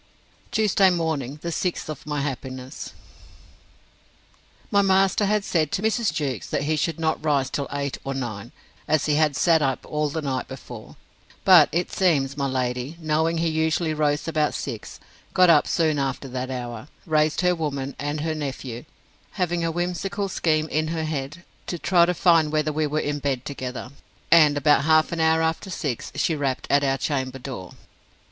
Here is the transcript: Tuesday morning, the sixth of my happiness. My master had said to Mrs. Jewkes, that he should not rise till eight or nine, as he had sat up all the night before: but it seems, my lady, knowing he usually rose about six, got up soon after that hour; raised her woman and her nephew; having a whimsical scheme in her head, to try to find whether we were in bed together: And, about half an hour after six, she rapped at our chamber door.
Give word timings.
Tuesday 0.49 0.89
morning, 0.89 1.37
the 1.43 1.51
sixth 1.51 1.87
of 1.87 2.07
my 2.07 2.21
happiness. 2.21 2.91
My 4.71 4.81
master 4.81 5.27
had 5.27 5.45
said 5.45 5.71
to 5.73 5.83
Mrs. 5.83 6.11
Jewkes, 6.11 6.49
that 6.49 6.63
he 6.63 6.75
should 6.75 6.99
not 6.99 7.23
rise 7.23 7.51
till 7.51 7.67
eight 7.71 7.99
or 8.03 8.15
nine, 8.15 8.51
as 8.87 9.05
he 9.05 9.13
had 9.13 9.35
sat 9.35 9.61
up 9.61 9.85
all 9.87 10.09
the 10.09 10.23
night 10.23 10.47
before: 10.47 10.95
but 11.45 11.69
it 11.71 11.91
seems, 11.91 12.35
my 12.35 12.47
lady, 12.47 12.97
knowing 12.99 13.37
he 13.37 13.47
usually 13.47 13.93
rose 13.93 14.27
about 14.27 14.55
six, 14.55 14.99
got 15.35 15.51
up 15.51 15.67
soon 15.67 15.99
after 15.99 16.27
that 16.29 16.49
hour; 16.49 16.87
raised 17.05 17.41
her 17.41 17.53
woman 17.53 17.95
and 17.99 18.21
her 18.21 18.33
nephew; 18.33 18.85
having 19.33 19.63
a 19.63 19.69
whimsical 19.69 20.27
scheme 20.27 20.67
in 20.69 20.87
her 20.87 21.03
head, 21.03 21.43
to 21.67 21.77
try 21.77 22.07
to 22.07 22.15
find 22.15 22.51
whether 22.51 22.73
we 22.73 22.87
were 22.87 22.99
in 22.99 23.19
bed 23.19 23.45
together: 23.45 23.91
And, 24.31 24.57
about 24.57 24.85
half 24.85 25.11
an 25.11 25.19
hour 25.19 25.43
after 25.43 25.69
six, 25.69 26.11
she 26.15 26.35
rapped 26.35 26.65
at 26.71 26.83
our 26.83 26.97
chamber 26.97 27.37
door. 27.37 27.73